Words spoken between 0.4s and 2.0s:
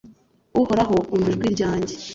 uhoraho, umva ijwi ryanjye